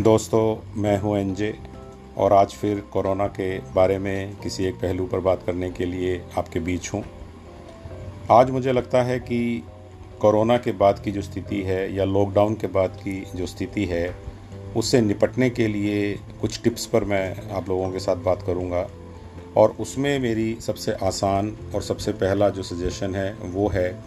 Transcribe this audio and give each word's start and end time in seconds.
दोस्तों, 0.00 0.72
मैं 0.82 0.98
हूँ 0.98 1.18
एनजे 1.18 1.58
और 2.16 2.32
आज 2.32 2.52
फिर 2.52 2.80
कोरोना 2.80 3.26
के 3.26 3.58
बारे 3.58 3.98
में 3.98 4.36
किसी 4.36 4.64
एक 4.64 4.74
पहलू 4.74 5.06
पर 5.06 5.20
बात 5.20 5.42
करने 5.46 5.70
के 5.70 5.84
लिए 5.84 6.24
आपके 6.38 6.60
बीच 6.60 6.94
हूँ। 6.94 7.04
आज 8.30 8.50
मुझे 8.50 8.72
लगता 8.72 9.02
है 9.02 9.18
कि 9.20 9.62
कोरोना 10.20 10.56
के 10.56 10.72
बाद 10.72 10.98
की 10.98 11.10
जो 11.10 11.22
स्थिति 11.22 11.62
है 11.62 11.94
या 11.94 12.04
लॉकडाउन 12.04 12.54
के 12.54 12.66
बाद 12.66 12.90
की 12.90 13.26
जो 13.36 13.46
स्थिति 13.46 13.84
है, 13.84 14.14
उससे 14.76 15.00
निपटने 15.00 15.50
के 15.50 15.68
लिए 15.68 16.14
कुछ 16.40 16.62
टिप्स 16.62 16.86
पर 16.86 17.04
मैं 17.04 17.50
आप 17.50 17.68
लोगों 17.68 17.90
के 17.90 17.98
साथ 17.98 18.16
बात 18.16 18.42
करूँगा। 18.42 18.88
और 19.56 19.76
उसमें 19.80 20.18
मेरी 20.18 20.58
सबसे 20.60 20.92
आसान 20.92 21.56
और 21.74 21.82
सबसे 21.82 22.12
पहला 22.12 22.48
जो 22.48 22.62
सजेशन 22.62 23.14
है, 23.14 23.36
वो 23.42 23.68
है 23.68 24.04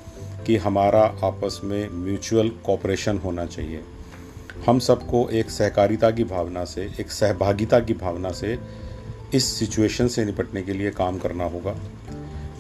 कि 0.48 0.57
हमारा 0.57 1.04
आपस 1.04 1.62
में 1.64 1.90
म्यूचुअल 1.90 2.50
कोऑपरेशन 2.50 3.18
होना 3.18 3.46
चाहिए। 3.46 3.82
हम 4.66 4.80
सबको 4.80 5.27
एक 5.30 5.49
सहकारिता 5.49 6.09
की 6.12 6.23
भावना 6.23 6.63
से, 6.66 6.84
एक 6.99 7.12
सहभागिता 7.12 7.80
की 7.80 7.93
भावना 7.93 8.31
से 8.31 8.57
इस 9.34 9.45
सिचुएशन 9.45 10.07
से 10.07 10.26
निपटने 10.26 10.62
के 10.62 10.73
लिए 10.73 10.91
काम 10.91 11.17
करना 11.17 11.43
होगा। 11.43 11.76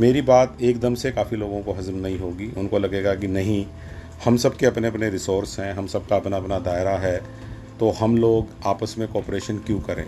मेरी 0.01 0.21
बात 0.21 0.57
एकदम 0.61 0.95
से 0.95 1.11
काफ़ी 1.11 1.37
लोगों 1.37 1.61
को 1.63 1.73
हजम 1.73 1.95
नहीं 1.95 2.19
होगी। 2.19 2.51
उनको 2.57 2.79
लगेगा 2.79 3.15
कि 3.15 3.27
नहीं, 3.27 3.65
हम 4.25 4.37
सब 4.37 4.55
के 4.55 4.65
अपने 4.65 4.87
अपने 4.87 5.09
रिसोर्स 5.09 5.59
हैं, 5.59 5.73
हम 5.73 5.87
सब 5.87 6.07
का 6.07 6.15
अपना 6.15 6.37
अपना 6.37 6.59
दायरा 6.59 6.97
है 6.97 7.17
तो 7.79 7.89
हम 7.91 8.17
लोग 8.17 8.47
आपस 8.65 8.95
में 8.99 9.07
कॉपरेशन 9.07 9.57
क्यों 9.57 9.79
करें? 9.79 10.05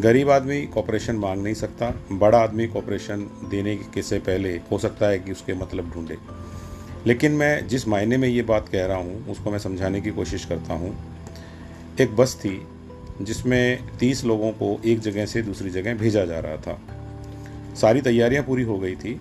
गरीब 0.00 0.30
आदमी 0.30 0.60
कॉपरेशन 0.66 1.16
मांग 1.16 1.42
नहीं 1.42 1.54
सकता। 1.54 1.92
बड़ा 2.12 2.38
आदमी 2.38 2.66
कॉपरेशन 2.66 3.26
देने 3.50 3.76
के 3.94 4.02
से 4.02 4.18
पहले 4.18 4.52
हो 4.72 4.78
सकता 4.78 5.06
है 5.06 5.18
कि 5.18 5.32
उसके 5.32 5.54
मतलब 5.54 5.90
ढूंढे। 5.94 6.16
लेकिन 7.06 7.32
मैं 7.32 7.68
जिस 7.68 7.88
मायने 7.88 8.16
में 8.16 8.28
ये 8.28 8.42
बात 8.42 8.68
कह 8.68 8.86
रहा 8.86 8.96
हूँ, 8.96 9.28
उसको 9.28 9.50
मैं 9.50 9.58
समझाने 9.58 10.00
की 10.00 10.10
कोशिश 10.10 10.44
करता 10.44 10.74
हूँ। 10.74 11.14
एक 12.00 12.16
बस 12.16 12.36
थी, 12.36 12.66
जिसमें 13.22 13.88
तीस 13.98 14.24
लोगों 14.24 14.52
को 14.52 14.80
एक 14.84 15.00
जगह 15.00 15.26
से 15.26 15.42
दूसरी 15.42 15.70
जगह 15.70 15.94
भेजा 15.94 16.24
जा 16.24 16.40
रहा 16.40 16.56
था। 16.56 16.80
सारी 17.80 18.00
तैयारियाँ 18.00 18.44
पूरी 18.44 18.62
हो 18.62 18.78
गई 18.78 18.96
थी। 18.96 19.20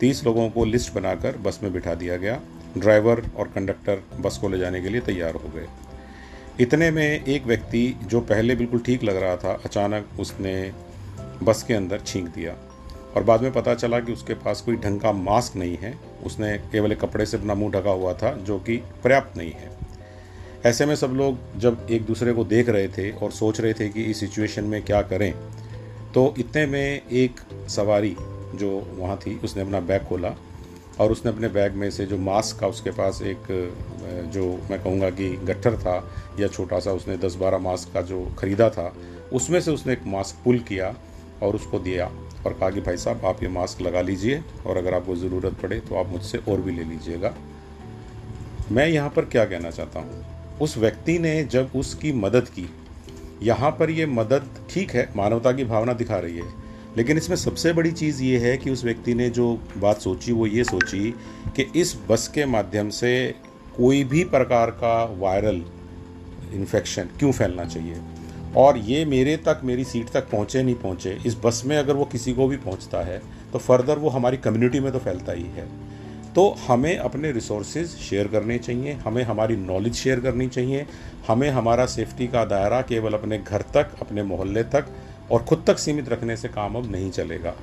तीस 0.00 0.24
लोगों 0.24 0.50
को 0.50 0.64
लिस्ट 0.64 0.94
बनाकर 0.94 1.36
बस 1.36 1.60
में 1.62 1.72
बिठा 1.72 1.94
दिया 1.94 2.16
गया। 2.16 2.40
ड्राइवर 2.78 3.30
और 3.36 3.48
कंडक्टर 3.48 4.02
बस 4.20 4.38
को 4.38 4.48
ले 4.48 4.58
जाने 4.58 4.80
के 4.80 4.88
लिए 4.88 5.00
तैयार 5.00 5.34
हो 5.34 5.48
गए। 5.54 5.66
इतने 6.60 6.90
में 6.90 7.24
एक 7.24 7.46
व्यक्ति, 7.46 7.96
जो 8.04 8.20
पहले 8.20 8.54
बिल्कुल 8.54 8.80
ठीक 8.80 9.02
लग 9.02 9.16
रहा 9.16 9.36
था, 9.36 9.62
अचानक 9.64 10.08
उसने 10.20 10.72
बस 11.42 11.62
के 11.62 11.74
अंदर 11.74 12.00
छींक 12.00 12.28
दिया। 12.28 12.56
और 13.18 13.24
बाद 13.24 13.42
में 13.42 13.52
पता 13.52 13.74
चला 13.74 13.98
कि 14.00 14.12
उसके 14.12 14.34
पास 14.36 14.60
कोई 14.60 14.76
ढंग 14.76 15.00
का 15.00 15.10
मास्क 15.12 15.56
नहीं 15.56 15.76
है। 15.76 15.92
उसने 16.26 16.52
केवल 16.72 16.92
एक 16.92 17.00
कपड़े 17.00 17.24
से 17.26 17.36
अपना 17.36 17.54
मुँह 17.54 17.70
ढका 17.72 17.90
हुआ 17.92 18.12
था, 18.14 18.30
जो 18.32 18.58
कि 18.58 18.76
पर्याप्त 19.04 19.36
नहीं 19.36 19.52
है। 19.52 19.70
ऐसे 20.66 20.86
में 20.86 20.94
सब 20.96 21.12
लोग 21.12 21.58
जब 21.58 21.86
एक 21.90 22.04
दूसरे 22.06 22.32
को 22.32 22.44
देख 22.44 22.68
रहे 22.68 22.88
थे 22.88 23.10
और 23.12 23.32
सोच 23.32 23.60
रहे 23.60 23.72
थे 23.74 23.88
कि 23.88 24.02
इस 24.02 24.20
सिचुएशन 24.20 24.64
में 24.64 24.82
क्या 24.82 25.00
करें 25.04 25.32
तो 26.14 26.34
इतने 26.38 26.64
में 26.66 27.02
एक 27.02 27.40
सवारी 27.68 28.14
जो 28.54 28.70
वहाँ 28.98 29.16
थी, 29.16 29.36
उसने 29.44 29.62
अपना 29.62 29.80
बैग 29.80 30.04
खोला 30.04 30.34
और 31.00 31.12
उसने 31.12 31.32
अपने 31.32 31.48
बैग 31.48 31.72
में 31.72 31.90
से 31.90 32.06
जो 32.06 32.18
मास्क 32.20 32.60
का 32.60 32.66
उसके 32.66 32.90
पास 32.90 33.20
एक, 33.22 33.50
जो 34.32 34.46
मैं 34.70 34.82
कहूँगा 34.82 35.10
कि 35.10 35.28
गट्ठर 35.44 35.76
था 35.78 35.96
या 36.40 36.48
छोटा 36.48 36.78
सा, 36.78 36.92
उसने 36.92 37.16
10-12 37.18 37.58
मास्क 37.58 37.92
का 37.94 38.02
जो 38.02 38.24
ख़रीदा 38.38 38.70
था, 38.70 38.92
उसमें 39.32 39.60
से 39.60 39.70
उसने 39.70 39.92
एक 39.92 40.06
मास्क 40.06 40.44
पुल 40.44 40.58
किया 40.68 40.94
और 41.42 41.54
उसको 41.54 41.78
दिया। 41.80 42.10
और 42.46 42.52
कहा 42.52 42.70
कि 42.70 42.80
भाई 42.80 42.96
साहब, 42.96 43.24
आप 43.24 43.42
ये 43.42 43.48
मास्क 43.48 43.80
लगा 43.80 44.00
लीजिए 44.00 44.42
और 44.66 44.76
अगर 44.76 44.94
आपको 44.94 45.16
ज़रूरत 45.16 45.56
पड़े 45.62 45.78
तो 45.80 45.94
आप 45.96 46.08
मुझसे 46.08 46.38
और 46.48 46.60
भी 46.60 46.72
ले 46.72 46.84
लीजिएगा। 46.84 47.34
मैं 48.72 48.86
यहाँ 48.88 49.08
पर 49.08 49.24
क्या 49.24 49.44
कहना 49.44 49.70
चाहता 49.70 50.00
हूँ? 50.00 50.24
उस 50.60 50.76
व्यक्ति 50.78 51.18
ने 51.18 51.42
जब 51.44 51.70
उसकी 51.76 52.12
मदद 52.14 52.48
की, 52.48 52.68
यहाँ 53.42 53.70
पर 53.70 53.90
ये 53.90 54.06
मदद 54.06 54.48
ठीक 54.70 54.90
है, 54.90 55.08
मानवता 55.16 55.52
की 55.52 55.64
भावना 55.64 55.92
दिखा 55.92 56.18
रही 56.18 56.36
है, 56.36 56.52
लेकिन 56.96 57.16
इसमें 57.18 57.36
सबसे 57.36 57.72
बड़ी 57.72 57.92
चीज़ 57.92 58.22
ये 58.22 58.38
है 58.38 58.56
कि 58.56 58.70
उस 58.70 58.84
व्यक्ति 58.84 59.14
ने 59.14 59.28
जो 59.30 59.52
बात 59.78 60.00
सोची, 60.00 60.32
वो 60.32 60.46
ये 60.46 60.64
सोची 60.64 61.10
कि 61.56 61.66
इस 61.76 61.96
बस 62.08 62.28
के 62.28 62.46
माध्यम 62.46 62.90
से 62.90 63.34
कोई 63.76 64.04
भी 64.04 64.24
प्रकार 64.26 64.70
का 64.74 65.02
वायरल 65.18 65.62
इन्फेक्शन 66.52 67.08
क्यों 67.18 67.32
फैलना 67.32 67.64
चाहिए? 67.64 68.00
और 68.58 68.78
ये 68.78 69.04
मेरे 69.04 69.36
तक, 69.36 69.60
मेरी 69.64 69.84
सीट 69.84 70.08
तक 70.10 70.30
पहुँचे, 70.30 70.62
नहीं 70.62 70.74
पहुँचे, 70.74 71.18
इस 71.26 71.36
बस 71.44 71.62
में 71.66 71.76
अगर 71.76 71.94
वो 71.94 72.04
किसी 72.04 72.32
को 72.32 72.46
भी 72.48 72.56
पहुँचता 72.56 73.02
है 73.02 73.20
तो 73.52 73.58
फर्दर 73.58 73.98
वो 73.98 74.08
हमारी 74.08 74.36
कम्युनिटी 74.36 74.80
में 74.80 74.90
तो 74.92 74.98
फैलता 74.98 75.32
ही 75.32 75.44
है। 75.44 75.66
तो 76.34 76.48
हमें 76.66 76.96
अपने 76.96 77.30
रिसोर्सेज 77.32 77.94
शेयर 77.98 78.28
करने 78.28 78.58
चाहिए, 78.58 78.92
हमें 78.94 79.22
हमारी 79.24 79.56
नॉलेज 79.56 79.94
शेयर 79.94 80.20
करनी 80.20 80.48
चाहिए, 80.48 80.86
हमें 81.28 81.48
हमारा 81.50 81.86
सेफ्टी 81.86 82.26
का 82.26 82.44
दायरा 82.44 82.80
केवल 82.82 83.12
अपने 83.12 83.38
घर 83.38 83.62
तक, 83.74 83.94
अपने 84.00 84.22
मोहल्ले 84.22 84.62
तक 84.64 84.86
और 85.32 85.42
खुद 85.42 85.64
तक 85.66 85.78
सीमित 85.78 86.08
रखने 86.08 86.36
से 86.36 86.48
काम 86.48 86.74
अब 86.74 86.90
नहीं 86.92 87.10
चलेगा। 87.10 87.54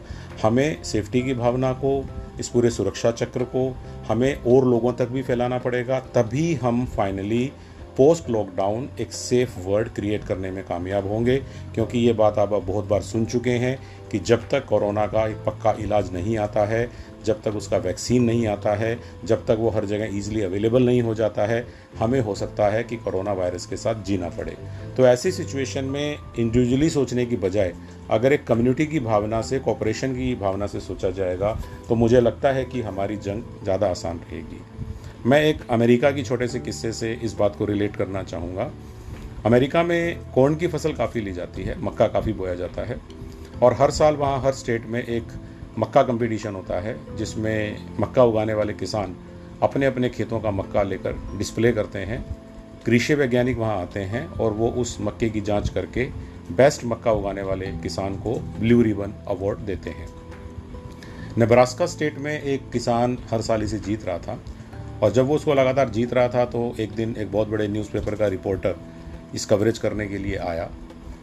हमें 0.43 0.83
सेफ्टी 0.83 1.21
की 1.21 1.33
भावना 1.33 1.71
को, 1.73 2.03
इस 2.39 2.49
पूरे 2.49 2.69
सुरक्षा 2.69 3.11
चक्र 3.11 3.43
को, 3.45 3.69
हमें 4.07 4.35
और 4.35 4.65
लोगों 4.65 4.93
तक 4.93 5.09
भी 5.09 5.21
फैलाना 5.21 5.57
पड़ेगा, 5.59 5.99
तभी 6.15 6.53
हम 6.55 6.85
फाइनली 6.85 7.51
पोस्ट 7.97 8.29
लॉकडाउन 8.29 8.89
एक 8.99 9.11
सेफ़ 9.13 9.59
वर्ल्ड 9.59 9.89
क्रिएट 9.95 10.23
करने 10.23 10.51
में 10.51 10.63
कामयाब 10.63 11.07
होंगे, 11.07 11.37
क्योंकि 11.75 11.99
ये 11.99 12.13
बात 12.13 12.37
आप 12.39 12.49
बहुत 12.49 12.85
बार 12.85 13.01
सुन 13.03 13.25
चुके 13.25 13.51
हैं 13.51 13.77
कि 14.11 14.19
जब 14.19 14.47
तक 14.49 14.65
कोरोना 14.65 15.05
का 15.07 15.27
एक 15.27 15.37
पक्का 15.45 15.71
इलाज 15.79 16.11
नहीं 16.13 16.37
आता 16.37 16.65
है, 16.65 16.89
जब 17.25 17.41
तक 17.41 17.55
उसका 17.55 17.77
वैक्सीन 17.77 18.23
नहीं 18.23 18.45
आता 18.47 18.73
है, 18.75 18.97
जब 19.25 19.45
तक 19.45 19.57
वो 19.59 19.69
हर 19.69 19.85
जगह 19.85 20.17
ईजिली 20.17 20.41
अवेलेबल 20.41 20.85
नहीं 20.85 21.01
हो 21.01 21.15
जाता 21.15 21.45
है, 21.45 21.65
हमें 21.99 22.19
हो 22.19 22.35
सकता 22.35 22.67
है 22.69 22.83
कि 22.83 22.97
कोरोना 22.97 23.33
वायरस 23.33 23.65
के 23.65 23.77
साथ 23.77 24.03
जीना 24.03 24.29
पड़े। 24.29 24.57
तो 24.97 25.07
ऐसी 25.07 25.31
सिचुएशन 25.31 25.85
में 25.85 26.17
इंडिविजुअली 26.39 26.89
सोचने 26.89 27.25
की 27.25 27.35
बजाय, 27.37 27.73
अगर 28.11 28.33
एक 28.33 28.45
कम्युनिटी 28.47 28.85
की 28.85 28.99
भावना 29.01 29.41
से 29.41 29.59
कॉपरेशन 29.59 30.13
की 30.13 30.33
भावना 30.35 30.67
से 30.67 30.79
सोचा 30.81 31.09
जाएगा 31.11 31.57
तो 31.89 31.95
मुझे 31.95 32.21
लगता 32.21 32.51
है 32.51 32.65
कि 32.65 32.81
हमारी 32.81 33.17
जंग 33.17 33.63
ज़्यादा 33.63 33.87
आसान 33.87 34.19
रहेगी। 34.21 34.61
मैं 35.25 35.41
एक 35.43 35.61
अमेरिका 35.69 36.09
की 36.11 36.23
छोटे 36.23 36.47
से 36.47 36.59
किस्से 36.59 36.91
से 36.93 37.11
इस 37.23 37.33
बात 37.33 37.55
को 37.55 37.65
रिलेट 37.65 37.95
करना 37.95 38.21
चाहूँगा। 38.23 38.69
अमेरिका 39.45 39.81
में 39.83 40.19
कॉर्न 40.35 40.55
की 40.55 40.67
फ़सल 40.67 40.93
काफ़ी 40.93 41.21
ली 41.21 41.33
जाती 41.33 41.63
है, 41.63 41.79
मक्का 41.81 42.07
काफ़ी 42.07 42.33
बोया 42.33 42.53
जाता 42.55 42.81
है 42.81 42.99
और 43.63 43.73
हर 43.73 43.91
साल 43.91 44.15
वहाँ 44.15 44.41
हर 44.41 44.53
स्टेट 44.53 44.85
में 44.85 45.01
एक 45.03 45.23
मक्का 45.79 46.03
कंपटीशन 46.03 46.55
होता 46.55 46.79
है, 46.79 46.95
जिसमें 47.17 47.77
मक्का 47.99 48.23
उगाने 48.23 48.53
वाले 48.53 48.73
किसान 48.73 49.15
अपने 49.63 49.85
अपने 49.85 50.09
खेतों 50.09 50.39
का 50.39 50.51
मक्का 50.51 50.83
लेकर 50.83 51.37
डिस्प्ले 51.37 51.71
करते 51.71 51.99
हैं, 51.99 52.23
कृषि 52.85 53.13
वैज्ञानिक 53.13 53.57
वहाँ 53.57 53.81
आते 53.81 53.99
हैं 53.99 54.27
और 54.27 54.53
वो 54.53 54.69
उस 54.71 54.97
मक्के 55.01 55.29
की 55.29 55.41
जाँच 55.41 55.69
करके 55.69 56.09
बेस्ट 56.51 56.85
मक्का 56.85 57.11
उगाने 57.11 57.41
वाले 57.41 57.65
किसान 57.83 58.15
को 58.15 58.39
ब्लू 58.59 58.81
रिबन 58.81 59.13
अवार्ड 59.27 59.59
देते 59.59 59.89
हैं। 59.89 60.07
नबरास्का 61.37 61.85
स्टेट 61.85 62.17
में 62.17 62.41
एक 62.41 62.69
किसान 62.71 63.17
हर 63.31 63.41
साल 63.41 63.63
इसे 63.63 63.79
जीत 63.79 64.05
रहा 64.05 64.17
था 64.17 64.39
और 65.03 65.11
जब 65.11 65.25
वो 65.25 65.35
उसको 65.35 65.53
लगातार 65.53 65.89
जीत 65.89 66.13
रहा 66.13 66.27
था 66.27 66.45
तो 66.45 66.75
एक 66.79 66.91
दिन 66.91 67.15
एक 67.17 67.31
बहुत 67.31 67.47
बड़े 67.47 67.67
न्यूज़पेपर 67.67 68.15
का 68.15 68.27
रिपोर्टर 68.27 68.75
इस 69.35 69.45
कवरेज 69.45 69.77
करने 69.77 70.07
के 70.07 70.17
लिए 70.17 70.35
आया 70.35 70.69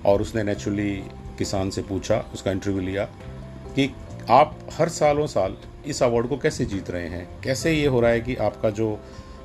और 0.06 0.22
उसने 0.22 0.43
नेचुरली 0.43 0.93
किसान 1.38 1.71
से 1.71 1.82
पूछा, 1.82 2.25
उसका 2.34 2.50
इंटरव्यू 2.50 2.81
लिया 2.81 3.05
कि 3.77 3.94
आप 4.31 4.59
हर 4.72 4.88
सालों 4.88 5.27
साल 5.27 5.56
इस 5.87 6.03
अवार्ड 6.03 6.27
को 6.27 6.37
कैसे 6.37 6.65
जीत 6.65 6.91
रहे 6.91 7.09
हैं? 7.09 7.28
कैसे 7.44 7.72
ये 7.72 7.87
हो 7.87 8.00
रहा 8.00 8.11
है 8.11 8.21
कि 8.21 8.37
आपका 8.37 8.71
जो 8.71 9.00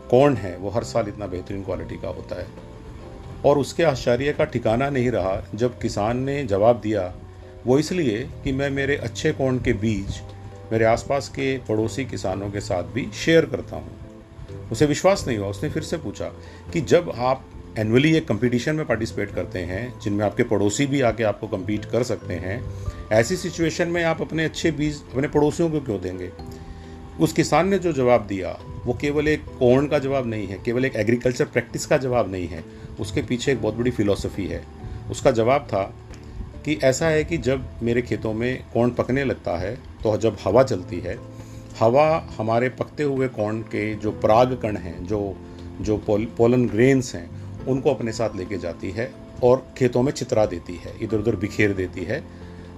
कौन 0.10 0.36
है, 0.38 0.58
वो 0.58 0.70
हर 0.70 0.84
साल 0.84 1.08
इतना 1.08 1.28
बेहतरीन 1.28 1.64
क्वालिटी 1.64 1.96
का 1.96 2.08
होता 2.08 2.40
है? 2.42 2.48
और 3.46 3.58
उसके 3.58 3.84
आश्चर्य 3.84 4.34
का 4.34 4.46
ठिकाना 4.46 4.90
नहीं 4.90 5.12
रहा, 5.12 5.42
जब 5.56 5.80
किसान 5.80 6.18
ने 6.18 6.44
जवाब 6.44 6.80
दिया, 6.82 7.14
वो 7.66 7.80
इसलिए 7.80 8.30
कि 8.44 8.52
मैं 8.52 8.70
मेरे 8.70 8.96
अच्छे 8.96 9.32
कौन 9.32 9.60
के 9.60 9.74
बीज, 9.74 10.22
मेरे 10.72 10.86
आसपास 10.86 11.30
के 11.30 11.58
पड़ोसी 11.58 12.06
किसानों 12.06 12.52
के 12.52 12.60
साथ 12.60 12.84
भी 12.84 13.08
शेयर 13.26 13.46
करता 13.46 13.76
हूँ। 13.76 14.07
उसे 14.72 14.86
विश्वास 14.86 15.28
नहीं 15.28 15.38
हुआ। 15.38 15.48
उसने 15.48 15.70
फिर 15.70 15.84
से 15.84 15.98
पूछा 15.98 16.26
कि 16.74 16.82
जब 16.82 17.14
आप 17.18 17.46
एनुअली 17.78 18.16
एक 18.16 18.28
कंपटीशन 18.28 18.76
में 18.76 18.86
पार्टिसिपेट 18.86 19.32
करते 19.32 19.60
हैं, 19.60 20.00
जिनमें 20.00 20.26
आपके 20.26 20.44
पड़ोसी 20.44 20.86
भी 20.86 21.02
आके 21.02 21.24
आपको 21.24 21.48
कम्पीट 21.48 21.86
कर 21.86 22.04
सकते 22.04 22.34
हैं, 22.34 22.62
ऐसी 23.12 23.36
सिचुएशन 23.36 23.88
में 23.88 24.04
आप 24.04 24.22
अपने 24.22 24.46
अच्छे 24.46 24.72
बीज, 24.72 25.02
अपने 25.14 25.28
पड़ोसियों 25.28 25.70
को 25.70 25.80
क्यों 25.80 26.02
देंगे? 26.02 26.32
उस 27.20 27.34
किसान 27.34 27.70
ने 27.70 27.80
जो 27.80 27.94
जवाब 27.94 28.26
दिया, 28.28 28.58
वो 28.86 28.94
केवल 28.94 29.28
एक 29.28 29.46
कोण 29.60 29.88
का 29.88 30.00
जवाब 30.00 30.28
नहीं 30.28 30.48
है, 30.48 30.58
केवल 30.66 30.86
एक 30.86 30.96
एग्रीकल्चर 30.96 31.46
प्रैक्टिस 31.46 31.86
का 31.86 31.98
जवाब 31.98 32.32
नहीं 32.32 32.48
है। 32.48 32.64
उसके 33.00 33.22
पीछे 33.22 33.52
एक 33.52 33.62
बहुत 33.62 33.76
बड़ी 33.76 33.92
फिलॉसफी 33.92 34.48
है। 34.48 34.64
उसका 35.12 35.32
जवाब 35.32 35.62
था 35.62 35.84
कि 36.66 36.80
ऐसा 36.84 37.08
है 37.08 37.24
कि 37.24 37.38
जब 37.38 37.68
मेरे 37.84 38.02
खेतों 38.02 38.34
में 38.34 38.64
कौन 38.74 38.90
पकने 38.90 39.24
लगता 39.24 39.58
है 39.58 39.76
तो 39.76 40.18
जब 40.18 40.38
हवा 40.44 40.64
चलती 40.64 41.00
है 41.00 41.18
हवा 41.80 42.08
हमारे 42.38 42.70
पकते 42.70 43.04
हुए 43.04 43.28
कॉर्न 43.28 43.62
के 43.72 43.94
जो 43.96 44.12
पराग 44.14 44.54
कण 44.62 44.78
हैं 44.78 45.04
जो 45.06 45.20
जो 45.82 45.98
पोल, 45.98 46.26
पोलन 46.38 46.66
ग्रेन्स 46.68 47.14
हैं 47.16 47.66
उनको 47.66 47.94
अपने 47.94 48.12
साथ 48.12 48.36
लेके 48.36 48.58
जाती 48.58 48.92
है 48.92 49.12
और 49.44 49.66
खेतों 49.78 50.02
में 50.04 50.12
चित्रा 50.12 50.46
देती 50.46 50.76
है 50.76 50.94
इधर 51.02 51.18
उधर 51.18 51.36
बिखेर 51.36 51.74
देती 51.74 52.04
है। 52.04 52.24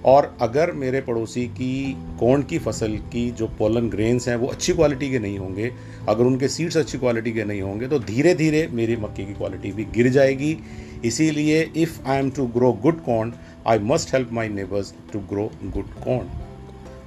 और 0.06 0.36
अगर 0.42 0.72
मेरे 0.72 1.02
पड़ोसी 1.02 1.46
की 1.48 1.94
कौन 2.20 2.44
की 2.44 2.60
फ़सल 2.60 2.98
की 3.14 3.30
जो 3.32 3.48
पोलन 3.60 3.90
ग्रेन्स 3.90 4.28
हैं 4.28 4.36
वो 4.36 4.48
अच्छी 4.48 4.74
क्वालिटी 4.74 5.10
के 5.12 5.20
नहीं 5.20 5.40
होंगे 5.40 5.72
अगर 6.10 6.24
उनके 6.24 6.48
सीड्स 6.48 6.78
अच्छी 6.78 6.98
क्वालिटी 6.98 7.32
के 7.32 7.44
नहीं 7.44 7.62
होंगे 7.62 7.88
तो 7.88 8.00
धीरे 8.02 8.34
धीरे 8.36 8.68
मेरी 8.72 8.96
मक्के 8.98 9.26
की 9.26 9.34
क्वालिटी 9.34 9.72
भी 9.72 9.86
गिर 9.96 10.10
जाएगी। 10.10 10.58
इसीलिए 11.06 11.62
if 11.76 12.00
I 12.08 12.20
am 12.20 12.30
to 12.32 12.46
grow 12.58 12.72
good 12.82 13.04
corn 13.06 13.34
I 13.68 13.80
must 13.94 14.14
help 14.14 14.32
my 14.34 14.50
neighbours 14.50 14.94
to 15.14 15.20
grow 15.30 15.50
good 15.64 15.94
corn 16.06 16.49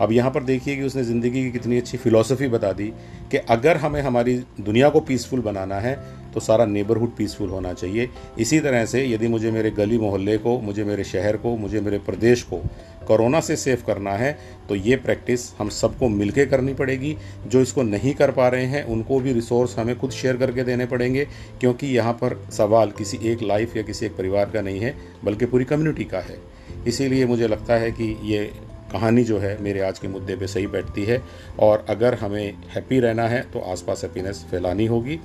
अब 0.00 0.12
यहाँ 0.12 0.31
पर 0.31 0.43
देखिए 0.43 0.77
कि 0.77 0.83
उसने 0.83 1.03
ज़िंदगी 1.05 1.43
की 1.43 1.50
कितनी 1.50 1.79
अच्छी 1.79 1.99
फ़िलासफ़ी 1.99 2.49
बता 2.49 2.73
दी 2.73 2.93
कि 3.31 3.37
अगर 3.50 3.77
हमें 3.77 4.00
हमारी 4.03 4.35
दुनिया 4.61 4.89
को 4.89 5.00
पीसफुल 5.03 5.41
बनाना 5.41 5.79
है 5.81 5.94
तो 6.35 6.41
सारा 6.41 6.65
नेबरहुड 6.67 7.11
पीसफुल 7.17 7.49
होना 7.49 7.73
चाहिए। 7.73 8.09
इसी 8.39 8.61
तरह 8.61 8.85
से 8.87 9.05
यदि 9.06 9.29
मुझे 9.29 9.50
मेरे 9.50 9.71
गली 9.71 9.99
मोहल्ले 9.99 10.37
को, 10.39 10.59
मुझे 10.61 10.85
मेरे 10.85 11.05
शहर 11.05 11.37
को, 11.37 11.56
मुझे 11.56 11.81
मेरे 11.81 11.99
प्रदेश 12.00 12.43
को 12.43 12.61
कोरोना 13.06 13.41
से 13.41 13.56
सेव 13.56 13.83
करना 13.87 14.11
है 14.12 14.37
तो 14.69 14.75
ये 14.77 14.97
प्रैक्टिस 14.97 15.49
हम 15.59 15.69
सबको 15.71 16.09
मिलके 16.09 16.47
करनी 16.47 16.75
पड़ेगी। 16.75 17.17
जो 17.47 17.61
इसको 17.61 17.83
नहीं 17.83 18.15
कर 18.15 18.31
पा 18.31 18.49
रहे 18.49 18.67
हैं, 18.67 18.85
उनको 18.87 19.21
भी 19.21 19.33
रिसोर्स 19.33 19.79
हमें 19.79 19.99
खुद 19.99 20.11
शेयर 20.12 20.37
करके 20.37 20.65
देने 20.65 20.87
पड़ेंगे, 20.87 21.27
क्योंकि 21.61 21.87
यहाँ 21.89 22.12
पर 22.15 22.39
सवाल 22.53 22.91
किसी 22.99 23.19
एक 23.25 23.43
लाइफ 23.43 23.77
या 23.77 23.83
किसी 23.83 24.06
एक 24.06 24.17
परिवार 24.17 24.50
का 24.50 24.61
नहीं 24.61 24.81
है, 24.81 24.94
बल्कि 25.25 25.47
पूरी 25.47 25.65
कम्युनिटी 25.65 26.05
का 26.05 26.21
है। 26.21 26.39
इसीलिए 26.87 27.27
मुझे 27.27 27.49
लगता 27.49 27.75
है 27.75 27.91
कि 27.93 28.17
ये 28.25 28.50
कहानी 28.93 29.25
जो 29.25 29.39
है 29.39 29.56
मेरे 29.62 29.81
आज 29.81 29.99
के 29.99 30.09
मुद्दे 30.09 30.37
पे 30.37 30.47
सही 30.47 30.67
बैठती 30.67 31.05
है 31.05 31.23
और 31.61 31.85
अगर 31.89 32.15
हमें 32.15 32.55
हैप्पी 32.71 33.00
रहना 33.00 33.29
है 33.29 33.41
तो 33.53 33.61
आसपास 33.61 34.03
हैप्पीनेस 34.05 34.44
फैलानी 34.50 34.87
होगी 34.87 35.19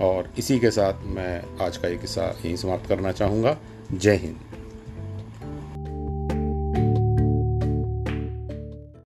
और 0.00 0.32
इसी 0.38 0.58
के 0.58 0.70
साथ 0.70 1.06
मैं 1.06 1.42
आज 1.66 1.76
का 1.76 1.88
ये 1.88 1.96
किस्सा 1.96 2.24
यहीं 2.44 2.56
समाप्त 2.56 2.88
करना 2.88 3.12
चाहूँगा। 3.12 3.56
जय 3.92 4.16
हिंद। 4.16 4.67